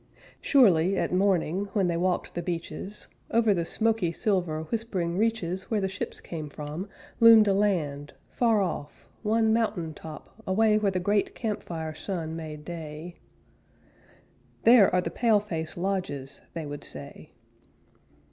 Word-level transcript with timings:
Surely, 0.41 0.97
at 0.97 1.11
morning, 1.13 1.65
when 1.73 1.85
they 1.85 1.95
walked 1.95 2.33
the 2.33 2.41
beaches, 2.41 3.07
Over 3.29 3.53
the 3.53 3.65
smoky 3.65 4.11
silver, 4.11 4.63
whispering 4.63 5.15
reaches, 5.15 5.69
Where 5.69 5.79
the 5.79 5.87
ships 5.87 6.19
came 6.19 6.49
from, 6.49 6.89
loomed 7.19 7.47
a 7.47 7.53
land, 7.53 8.13
Far 8.31 8.61
off, 8.63 9.07
one 9.21 9.53
mountain 9.53 9.93
top, 9.93 10.41
away 10.47 10.79
Where 10.79 10.89
the 10.89 10.99
great 10.99 11.35
camp 11.35 11.61
fire 11.61 11.93
sun 11.93 12.35
made 12.35 12.65
day: 12.65 13.17
"There 14.63 14.91
are 14.91 15.01
the 15.01 15.11
pale 15.11 15.39
face 15.39 15.77
lodges," 15.77 16.41
they 16.55 16.65
would 16.65 16.83
say. 16.83 17.33